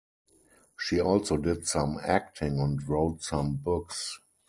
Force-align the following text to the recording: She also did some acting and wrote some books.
She 0.79 0.99
also 0.99 1.37
did 1.37 1.67
some 1.67 1.99
acting 2.01 2.59
and 2.59 2.81
wrote 2.89 3.21
some 3.21 3.57
books. 3.57 4.19